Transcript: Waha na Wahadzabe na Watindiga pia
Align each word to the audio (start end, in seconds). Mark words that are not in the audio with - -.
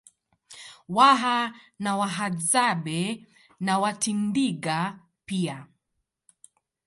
Waha 0.95 1.37
na 1.83 1.91
Wahadzabe 1.99 3.01
na 3.59 3.77
Watindiga 3.79 4.99
pia 5.25 5.67